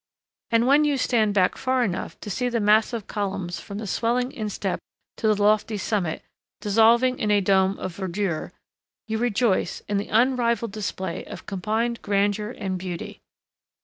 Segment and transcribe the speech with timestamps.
[0.49, 4.31] And when you stand back far enough to see the massive columns from the swelling
[4.31, 4.79] instep
[5.17, 6.23] to the lofty summit
[6.59, 8.51] dissolving in a dome of verdure,
[9.07, 13.21] you rejoice in the unrivaled display of combined grandeur and beauty.